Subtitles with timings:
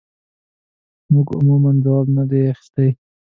[1.11, 2.87] موږ عموماً ځواب نه دی اخیستی.